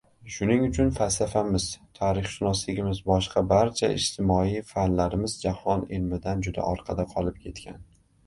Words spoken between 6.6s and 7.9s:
orqada qolib ketgan.